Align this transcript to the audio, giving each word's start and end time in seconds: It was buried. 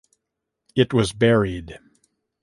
It 0.75 0.95
was 0.95 1.13
buried. 1.13 1.77